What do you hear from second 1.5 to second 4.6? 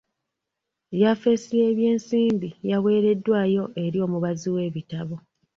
y'eby'ensimbi yaweereddwayo eri omubazi